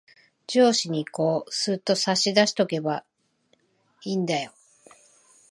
[0.47, 3.05] 上司にこう、すっと差し出しとけば
[4.03, 4.51] いんだよ。